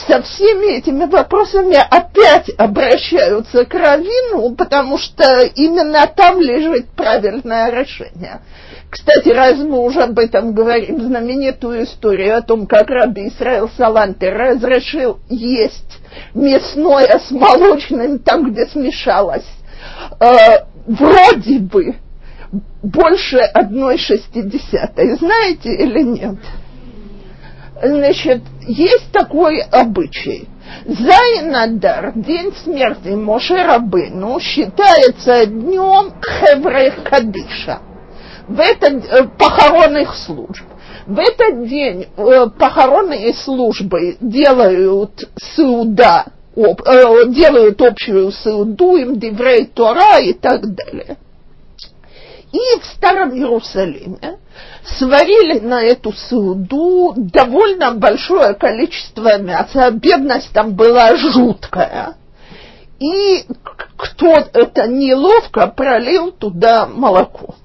со 0.07 0.21
всеми 0.23 0.79
этими 0.79 1.07
вопросами 1.07 1.77
опять 1.77 2.51
обращаются 2.59 3.65
к 3.65 3.73
Равину, 3.73 4.55
потому 4.55 4.99
что 4.99 5.43
именно 5.55 6.07
там 6.07 6.41
лежит 6.41 6.91
правильное 6.91 7.71
решение. 7.71 8.41
Кстати, 8.91 9.29
раз 9.31 9.59
мы 9.59 9.81
уже 9.81 10.01
об 10.01 10.19
этом 10.19 10.53
говорим, 10.53 11.01
знаменитую 11.01 11.85
историю 11.85 12.39
о 12.39 12.43
том, 12.43 12.67
как 12.67 12.89
Раби 12.89 13.29
Исраил 13.29 13.69
Саланте 13.77 14.31
разрешил 14.31 15.19
есть 15.29 15.99
мясное 16.35 17.19
с 17.19 17.31
молочным 17.31 18.19
там, 18.21 18.51
где 18.51 18.67
смешалось, 18.67 19.47
э, 20.21 20.27
вроде 20.87 21.59
бы 21.59 21.97
больше 22.83 23.39
одной 23.39 23.99
шестидесятой. 23.99 25.17
Знаете 25.17 25.75
или 25.75 26.03
нет? 26.03 26.37
Значит, 27.83 28.43
есть 28.67 29.11
такой 29.13 29.61
обычай. 29.61 30.49
Зайнадар, 30.87 32.13
день 32.15 32.53
смерти 32.65 33.09
Моше 33.09 33.63
Рабыну, 33.65 34.39
считается 34.41 35.47
днем 35.47 36.13
Хевре 36.23 36.93
Кадиша– 37.05 37.81
В 38.49 38.61
этот 38.61 39.05
э, 39.05 39.29
похоронных 39.39 40.15
служб. 40.15 40.65
В 41.07 41.19
этот 41.19 41.69
день 41.69 42.07
э, 42.17 42.47
похоронные 42.59 43.35
службы 43.35 44.17
делают 44.21 45.29
суда, 45.37 46.27
об, 46.57 46.81
э, 46.87 47.29
делают 47.29 47.83
общую 47.83 48.31
суду, 48.31 48.97
им 48.97 49.19
Деврей 49.19 49.67
Тора 49.67 50.21
и 50.21 50.33
так 50.33 50.63
далее. 50.63 51.17
И 52.53 52.81
в 52.81 52.85
Старом 52.87 53.35
Иерусалиме 53.35 54.39
сварили 54.85 55.59
на 55.59 55.83
эту 55.83 56.13
суду 56.13 57.15
довольно 57.17 57.93
большое 57.93 58.55
количество 58.55 59.39
мяса. 59.39 59.91
Бедность 59.91 60.53
там 60.53 60.75
была 60.75 61.17
жуткая. 61.17 62.15
И 63.01 63.45
кто-то 63.97 64.87
неловко 64.87 65.67
пролил 65.67 66.31
туда 66.31 66.87
молоко. 66.87 67.57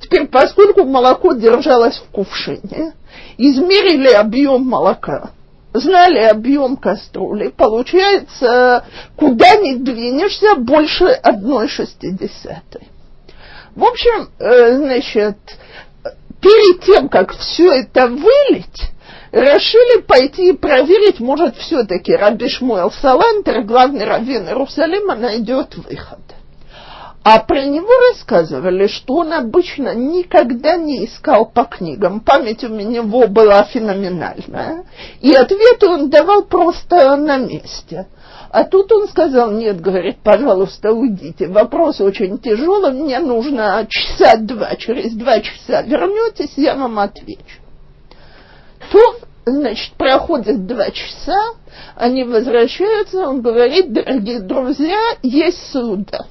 Теперь, 0.00 0.26
поскольку 0.28 0.84
молоко 0.84 1.32
держалось 1.32 1.96
в 1.98 2.10
кувшине, 2.10 2.92
измерили 3.38 4.12
объем 4.12 4.62
молока, 4.62 5.30
знали 5.72 6.20
объем 6.20 6.76
кастрюли, 6.76 7.48
получается, 7.48 8.84
куда 9.16 9.56
ни 9.56 9.74
двинешься, 9.74 10.54
больше 10.56 11.06
одной 11.06 11.68
шестидесятой. 11.68 12.88
В 13.74 13.84
общем, 13.84 14.30
э, 14.38 14.76
значит, 14.76 15.36
перед 16.40 16.82
тем, 16.82 17.08
как 17.08 17.32
все 17.36 17.72
это 17.72 18.06
вылить, 18.06 18.90
решили 19.32 20.00
пойти 20.02 20.50
и 20.50 20.56
проверить, 20.56 21.20
может, 21.20 21.56
все-таки 21.56 22.14
Раби 22.14 22.48
Шмуэл 22.48 22.90
Салантер, 22.90 23.62
главный 23.62 24.04
раввин 24.04 24.46
Иерусалима, 24.46 25.14
найдет 25.16 25.76
выход. 25.76 26.20
А 27.28 27.40
про 27.40 27.64
него 27.64 27.88
рассказывали, 28.12 28.86
что 28.86 29.14
он 29.14 29.32
обычно 29.32 29.96
никогда 29.96 30.76
не 30.76 31.06
искал 31.06 31.46
по 31.46 31.64
книгам. 31.64 32.20
Память 32.20 32.62
у 32.62 32.68
него 32.68 33.26
была 33.26 33.64
феноменальная. 33.64 34.84
И 35.20 35.34
ответы 35.34 35.88
он 35.88 36.08
давал 36.08 36.44
просто 36.44 37.16
на 37.16 37.38
месте. 37.38 38.06
А 38.50 38.62
тут 38.62 38.92
он 38.92 39.08
сказал, 39.08 39.50
нет, 39.50 39.80
говорит, 39.80 40.18
пожалуйста, 40.22 40.92
уйдите. 40.92 41.48
Вопрос 41.48 42.00
очень 42.00 42.38
тяжелый, 42.38 42.92
мне 42.92 43.18
нужно 43.18 43.84
часа 43.88 44.36
два, 44.36 44.76
через 44.76 45.12
два 45.14 45.40
часа 45.40 45.82
вернетесь, 45.82 46.52
я 46.56 46.76
вам 46.76 46.96
отвечу. 47.00 47.60
То, 48.92 49.16
значит, 49.46 49.94
проходит 49.94 50.64
два 50.64 50.92
часа, 50.92 51.54
они 51.96 52.22
возвращаются, 52.22 53.26
он 53.28 53.40
говорит, 53.42 53.92
дорогие 53.92 54.38
друзья, 54.38 55.16
есть 55.24 55.72
суда. 55.72 56.26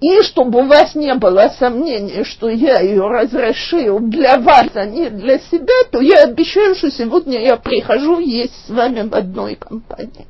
И 0.00 0.22
чтобы 0.22 0.62
у 0.62 0.66
вас 0.66 0.94
не 0.94 1.14
было 1.14 1.52
сомнений, 1.58 2.24
что 2.24 2.48
я 2.48 2.80
ее 2.80 3.06
разрешил 3.06 4.00
для 4.00 4.38
вас, 4.38 4.68
а 4.74 4.84
не 4.84 5.08
для 5.08 5.38
себя, 5.38 5.84
то 5.90 6.00
я 6.00 6.24
обещаю, 6.24 6.74
что 6.74 6.90
сегодня 6.90 7.40
я 7.40 7.56
прихожу 7.56 8.18
есть 8.20 8.66
с 8.66 8.70
вами 8.70 9.08
в 9.08 9.14
одной 9.14 9.54
компании 9.56 10.26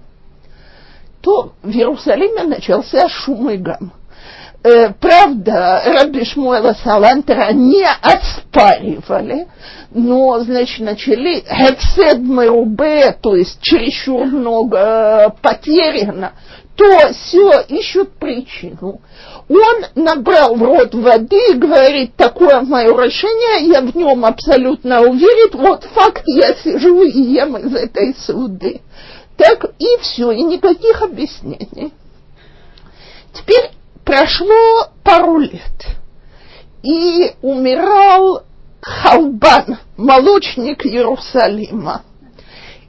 то 1.24 1.54
в 1.62 1.70
Иерусалиме 1.70 2.44
начался 2.44 3.08
шум 3.08 3.48
и 3.48 3.56
гам. 3.56 3.92
Э, 4.62 4.90
правда, 4.92 5.82
Раби 5.86 6.24
Шмуэла 6.24 6.74
Салантера 6.82 7.52
не 7.52 7.84
оспаривали, 7.84 9.46
но, 9.90 10.40
значит, 10.40 10.80
начали 10.80 11.40
хефсед 11.40 12.18
мерубе, 12.18 13.12
то 13.12 13.34
есть 13.36 13.60
чересчур 13.60 14.26
много 14.26 15.34
потеряно, 15.42 16.32
то 16.76 17.12
все 17.12 17.60
ищут 17.68 18.12
причину. 18.18 19.00
Он 19.48 19.84
набрал 19.94 20.54
в 20.56 20.62
рот 20.62 20.94
воды 20.94 21.38
и 21.50 21.54
говорит, 21.54 22.16
такое 22.16 22.62
мое 22.62 22.90
решение, 22.96 23.68
я 23.68 23.82
в 23.82 23.94
нем 23.94 24.24
абсолютно 24.24 25.02
уверен, 25.02 25.50
вот 25.52 25.84
факт, 25.84 26.22
я 26.26 26.54
сижу 26.54 27.02
и 27.02 27.20
ем 27.20 27.56
из 27.58 27.74
этой 27.74 28.14
суды. 28.14 28.80
Так 29.36 29.66
и 29.78 30.00
все, 30.00 30.30
и 30.30 30.42
никаких 30.42 31.02
объяснений. 31.02 31.92
Теперь 33.34 33.70
прошло 34.04 34.88
пару 35.02 35.38
лет, 35.38 35.88
и 36.82 37.32
умирал 37.42 38.44
Халбан, 38.80 39.78
молочник 39.96 40.86
Иерусалима. 40.86 42.02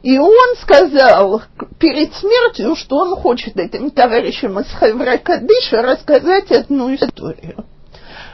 И 0.05 0.19
он 0.19 0.55
сказал 0.61 1.41
перед 1.79 2.13
смертью, 2.13 2.75
что 2.75 2.97
он 2.97 3.15
хочет 3.15 3.57
этим 3.57 3.89
товарищам 3.89 4.59
из 4.59 4.67
Хевра 4.67 5.17
Кадыша 5.17 5.81
рассказать 5.81 6.51
одну 6.51 6.93
историю. 6.93 7.65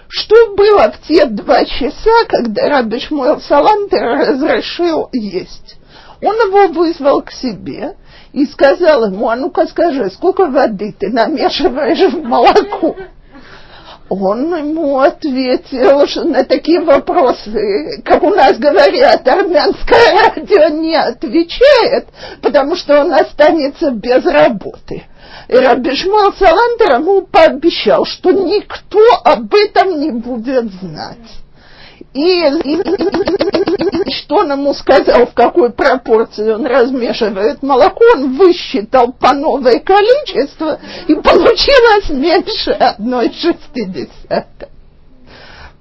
Что 0.09 0.53
было 0.57 0.91
в 0.91 0.99
те 1.07 1.27
два 1.27 1.63
часа, 1.63 2.25
когда 2.27 2.67
Раби 2.67 2.99
Шмуэл 2.99 3.39
Салантер 3.39 4.01
разрешил 4.01 5.07
есть? 5.13 5.77
Он 6.21 6.35
его 6.35 6.73
вызвал 6.73 7.21
к 7.21 7.31
себе 7.31 7.95
и 8.33 8.45
сказал 8.47 9.05
ему, 9.05 9.29
а 9.29 9.37
ну-ка 9.37 9.65
скажи, 9.67 10.11
сколько 10.11 10.47
воды 10.47 10.93
ты 10.99 11.07
намешиваешь 11.07 12.11
в 12.11 12.21
молоко? 12.21 12.97
Он 14.13 14.53
ему 14.53 14.99
ответил, 14.99 16.05
что 16.05 16.25
на 16.25 16.43
такие 16.43 16.81
вопросы, 16.81 18.01
как 18.03 18.21
у 18.23 18.29
нас 18.31 18.57
говорят, 18.57 19.25
армянское 19.25 20.35
радио 20.35 20.67
не 20.67 20.97
отвечает, 20.97 22.09
потому 22.41 22.75
что 22.75 22.99
он 22.99 23.13
останется 23.13 23.91
без 23.91 24.25
работы. 24.25 25.05
И 25.47 25.55
Рабишмал 25.55 26.33
Саландер 26.33 26.99
ему 26.99 27.21
пообещал, 27.21 28.03
что 28.03 28.31
никто 28.31 28.99
об 29.23 29.53
этом 29.53 30.01
не 30.01 30.11
будет 30.11 30.73
знать. 30.73 31.39
И, 32.13 32.19
и 32.19 34.11
что 34.11 34.37
он 34.37 34.51
ему 34.51 34.73
сказал, 34.73 35.27
в 35.27 35.33
какой 35.33 35.71
пропорции 35.71 36.51
он 36.51 36.65
размешивает 36.65 37.63
молоко, 37.63 38.03
он 38.15 38.35
высчитал 38.37 39.13
по 39.13 39.33
новое 39.33 39.79
количество, 39.79 40.77
и 41.07 41.15
получилось 41.15 42.09
меньше 42.09 42.71
одной 42.71 43.31
шестидесятой. 43.31 44.67
Вот. 44.69 44.69
Нельзя 44.69 44.69
было 44.69 44.69
просто 44.69 44.69
воды 44.69 45.80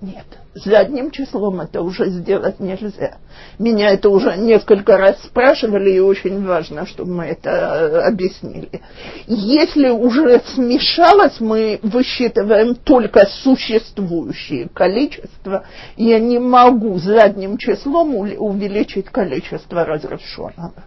нет, 0.00 0.24
задним 0.54 1.10
числом 1.10 1.60
это 1.60 1.82
уже 1.82 2.08
сделать 2.08 2.58
нельзя. 2.58 3.18
Меня 3.58 3.90
это 3.90 4.08
уже 4.08 4.36
несколько 4.38 4.96
раз 4.96 5.22
спрашивали, 5.22 5.90
и 5.90 5.98
очень 5.98 6.42
важно, 6.44 6.86
чтобы 6.86 7.12
мы 7.12 7.24
это 7.26 7.50
э, 7.50 8.08
объяснили. 8.08 8.80
Если 9.26 9.90
уже 9.90 10.40
смешалось, 10.54 11.38
мы 11.40 11.80
высчитываем 11.82 12.76
только 12.76 13.26
существующее 13.26 14.70
количество. 14.72 15.66
Я 15.96 16.18
не 16.18 16.38
могу 16.38 16.98
задним 16.98 17.58
числом 17.58 18.14
увеличить 18.14 19.10
количество 19.10 19.84
разрешенного 19.84 20.84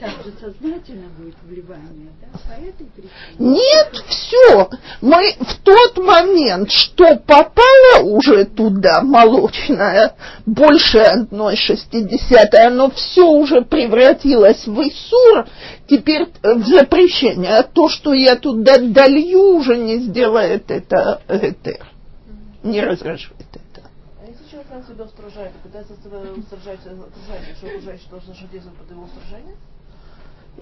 также 0.00 0.32
сознательно 0.40 1.08
будет 1.18 1.34
вливание, 1.42 2.10
да, 2.22 2.38
по 2.48 2.58
этой 2.58 2.86
причине? 2.86 3.10
Нет, 3.38 4.02
все. 4.08 4.70
Мы 5.02 5.34
в 5.38 5.58
тот 5.62 5.98
момент, 5.98 6.70
что 6.70 7.16
попало 7.16 8.02
уже 8.02 8.46
туда 8.46 9.02
молочное, 9.02 10.16
больше 10.46 10.98
одной 10.98 11.56
шестидесятой, 11.56 12.66
оно 12.66 12.90
все 12.90 13.26
уже 13.26 13.60
превратилось 13.60 14.66
в 14.66 14.80
Исур, 14.80 15.46
теперь 15.86 16.28
в 16.42 16.64
запрещение. 16.64 17.58
А 17.58 17.62
то, 17.62 17.88
что 17.88 18.14
я 18.14 18.36
туда 18.36 18.78
долью, 18.78 19.56
уже 19.56 19.76
не 19.76 19.98
сделает 19.98 20.70
это 20.70 21.20
Этер. 21.28 21.86
Не 22.62 22.80
разрешит 22.80 23.32
это. 23.38 23.86
А 24.22 24.26
если 24.26 24.50
человек 24.50 24.70
нас 24.70 24.86
себя 24.86 25.04
устражает, 25.04 25.52
пытается 25.62 25.92
устражать 25.92 26.80
окружающих, 26.86 27.56
что 27.56 27.66
окружающие 27.66 28.10
должны 28.10 28.34
действовать 28.50 28.78
под 28.78 28.90
его 28.90 29.02
устражение? 29.04 29.56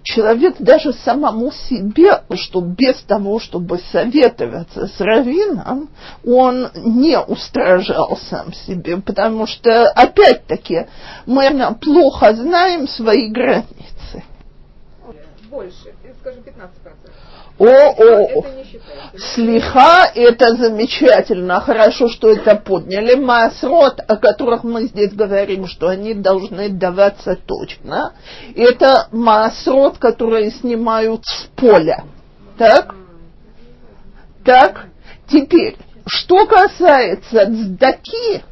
Человек 0.02 0.56
даже 0.58 0.92
самому 0.92 1.52
себе, 1.52 2.22
что 2.34 2.60
без 2.60 2.96
того, 3.02 3.38
чтобы 3.38 3.78
советоваться 3.78 4.86
с 4.86 5.00
раввином, 5.00 5.90
он 6.24 6.70
не 6.74 7.18
устражал 7.18 8.16
сам 8.16 8.52
себе, 8.52 8.96
потому 8.98 9.46
что, 9.46 9.88
опять-таки, 9.90 10.86
мы 11.26 11.74
плохо 11.80 12.34
знаем 12.34 12.88
свои 12.88 13.28
границы. 13.28 14.24
Больше, 15.50 15.94
скажем, 16.20 16.42
15%. 16.42 16.70
О, 17.58 17.64
о, 17.66 18.44
слиха, 19.16 20.10
это 20.14 20.54
замечательно, 20.54 21.60
хорошо, 21.60 22.08
что 22.08 22.30
это 22.30 22.54
подняли. 22.54 23.16
Масрот, 23.16 24.00
о 24.06 24.16
которых 24.16 24.62
мы 24.62 24.84
здесь 24.84 25.12
говорим, 25.12 25.66
что 25.66 25.88
они 25.88 26.14
должны 26.14 26.68
даваться 26.68 27.36
точно, 27.36 28.12
это 28.54 29.08
масрот, 29.10 29.98
которые 29.98 30.52
снимают 30.52 31.24
с 31.24 31.48
поля. 31.56 32.04
Так? 32.56 32.94
Так? 34.44 34.86
Теперь, 35.28 35.76
что 36.06 36.46
касается 36.46 37.46
цдаки, 37.46 38.42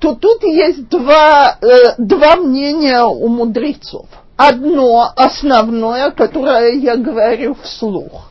то 0.00 0.14
тут 0.14 0.42
есть 0.42 0.88
два, 0.88 1.58
э, 1.60 1.94
два 1.98 2.36
мнения 2.36 3.02
у 3.02 3.28
мудрецов. 3.28 4.06
Одно 4.38 5.12
основное, 5.16 6.12
которое 6.12 6.74
я 6.76 6.96
говорю 6.96 7.56
вслух 7.62 8.27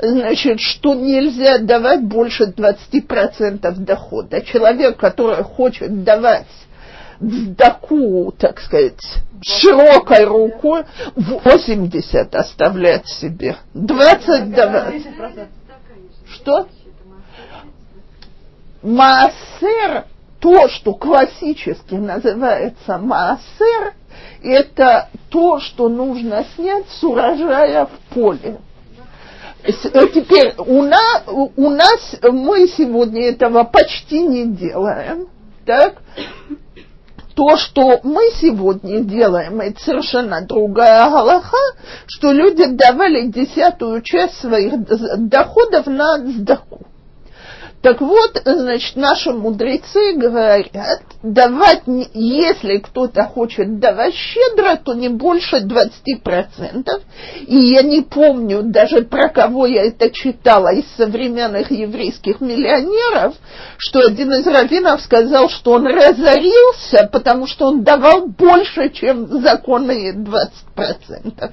значит, 0.00 0.60
что 0.60 0.94
нельзя 0.94 1.58
давать 1.58 2.02
больше 2.02 2.44
20% 2.44 3.74
дохода. 3.78 4.40
Человек, 4.42 4.96
который 4.96 5.42
хочет 5.42 6.04
давать 6.04 6.46
сдаку, 7.20 8.32
так 8.38 8.60
сказать, 8.60 9.00
широкой 9.42 10.24
рукой, 10.24 10.84
80 11.14 12.34
оставлять 12.34 13.06
себе, 13.08 13.56
20 13.74 14.50
давать. 14.54 15.02
Что? 16.28 16.68
Маасер, 18.82 20.04
то, 20.40 20.68
что 20.68 20.94
классически 20.94 21.94
называется 21.94 22.98
маасер, 22.98 23.94
это 24.42 25.08
то, 25.30 25.58
что 25.58 25.88
нужно 25.88 26.44
снять 26.54 26.88
с 26.90 27.02
урожая 27.02 27.86
в 27.86 28.14
поле. 28.14 28.58
Э, 29.64 30.06
теперь 30.08 30.54
у 30.58 30.82
нас, 30.82 31.22
у 31.26 31.70
нас 31.70 32.16
мы 32.22 32.68
сегодня 32.68 33.30
этого 33.30 33.64
почти 33.64 34.20
не 34.20 34.46
делаем, 34.46 35.28
так? 35.64 36.02
То, 37.34 37.56
что 37.56 37.98
мы 38.04 38.30
сегодня 38.40 39.00
делаем, 39.00 39.60
это 39.60 39.80
совершенно 39.80 40.42
другая 40.42 41.08
галаха, 41.10 41.56
что 42.06 42.32
люди 42.32 42.66
давали 42.66 43.26
десятую 43.28 44.02
часть 44.02 44.36
своих 44.36 44.74
доходов 45.28 45.86
на 45.86 46.18
сдаку. 46.18 46.86
Так 47.84 48.00
вот, 48.00 48.40
значит, 48.46 48.96
наши 48.96 49.30
мудрецы 49.30 50.14
говорят, 50.14 51.02
давать, 51.22 51.82
если 52.14 52.78
кто-то 52.78 53.24
хочет 53.24 53.78
давать 53.78 54.14
щедро, 54.14 54.76
то 54.76 54.94
не 54.94 55.10
больше 55.10 55.56
20%. 55.56 56.88
И 57.46 57.56
я 57.58 57.82
не 57.82 58.00
помню 58.00 58.62
даже 58.62 59.02
про 59.02 59.28
кого 59.28 59.66
я 59.66 59.84
это 59.84 60.08
читала 60.10 60.72
из 60.72 60.86
современных 60.96 61.70
еврейских 61.70 62.40
миллионеров, 62.40 63.34
что 63.76 64.00
один 64.00 64.32
из 64.32 64.46
раввинов 64.46 65.02
сказал, 65.02 65.50
что 65.50 65.72
он 65.72 65.86
разорился, 65.86 67.06
потому 67.12 67.46
что 67.46 67.66
он 67.66 67.84
давал 67.84 68.28
больше, 68.28 68.88
чем 68.94 69.42
законные 69.42 70.14
20%. 70.14 71.52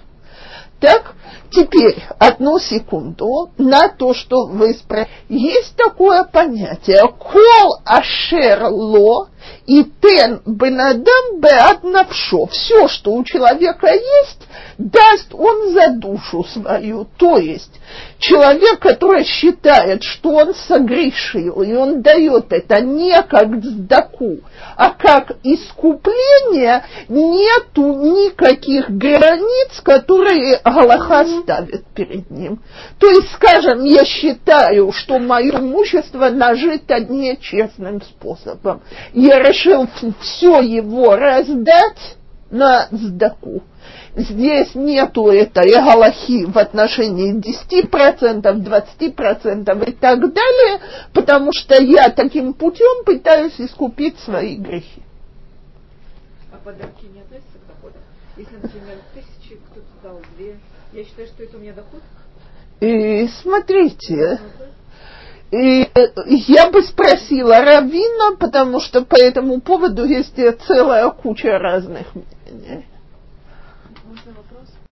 Так, 0.82 1.13
теперь 1.52 2.04
одну 2.17 2.58
секунду 2.58 3.52
на 3.60 3.88
то, 3.88 4.15
что 4.15 4.48
вы 4.48 4.74
спросили. 4.74 5.12
Есть 5.30 5.76
такое 5.76 6.24
понятие 6.24 7.08
«кол 7.08 7.78
ашер 7.86 8.63
ло» 8.63 9.28
и 9.67 9.84
«тен 9.84 10.41
бенадам 10.44 11.39
беад 11.39 11.84
навшо». 11.84 12.48
Все, 12.48 12.88
что 12.88 13.13
у 13.13 13.24
человека 13.24 13.94
есть, 13.94 14.48
даст 14.80 15.36
он 15.36 15.72
за 15.72 15.91
душу 15.91 16.44
свою. 16.46 17.06
То 17.17 17.38
есть 17.38 17.80
человек, 18.19 18.80
который 18.80 19.23
считает, 19.23 20.04
что 20.04 20.30
он 20.32 20.54
согрешил, 20.54 21.62
и 21.62 21.73
он 21.73 22.01
дает 22.01 22.51
это 22.51 22.82
не 22.82 23.21
как 23.23 23.63
сдаку, 23.63 24.39
а 24.75 24.91
как 24.91 25.34
искупление, 25.43 26.84
нету 27.10 27.93
никаких 27.93 28.89
границ, 28.89 29.82
которые 29.84 30.60
Галаха 30.63 31.25
ставит 31.41 31.86
перед 31.93 32.30
ним. 32.30 32.62
То 32.99 33.10
есть, 33.10 33.32
скажем, 33.34 33.84
я 33.84 34.06
считаю, 34.06 34.91
что 34.91 35.19
мое 35.19 35.60
имущество 35.60 36.30
нажито 36.30 36.99
нечестным 36.99 38.01
способом. 38.01 38.82
Я 39.13 39.39
решил 39.39 39.88
все 40.19 40.62
его 40.62 41.15
раздать 41.15 42.17
на 42.51 42.87
сдаку. 42.91 43.63
Здесь 44.15 44.75
нету 44.75 45.27
этой 45.29 45.71
галахи 45.73 46.45
в 46.45 46.57
отношении 46.57 47.33
10%, 47.33 48.41
20% 48.41 49.89
и 49.89 49.91
так 49.93 50.19
далее, 50.19 50.79
потому 51.13 51.51
что 51.53 51.81
я 51.81 52.09
таким 52.09 52.53
путем 52.53 53.05
пытаюсь 53.05 53.59
искупить 53.59 54.19
свои 54.19 54.57
грехи. 54.57 55.01
А 56.51 56.57
подарки 56.57 57.05
не 57.05 57.21
относятся 57.21 57.57
к 57.57 57.67
доходу? 57.67 57.95
Если, 58.37 58.55
например, 58.55 58.97
тысячи, 59.13 59.55
кто-то 59.55 59.87
дал 60.03 60.21
две, 60.37 60.59
я 60.93 61.03
считаю, 61.05 61.27
что 61.27 61.43
это 61.43 61.57
у 61.57 61.59
меня 61.61 61.73
доход? 61.73 62.01
И 62.81 63.27
смотрите, 63.41 64.39
и 65.51 65.89
я 66.47 66.69
бы 66.69 66.81
спросила 66.81 67.59
Равина, 67.59 68.37
потому 68.39 68.79
что 68.79 69.01
по 69.01 69.15
этому 69.15 69.59
поводу 69.59 70.05
есть 70.05 70.39
целая 70.65 71.09
куча 71.09 71.59
разных 71.59 72.07
мнений. 72.15 72.85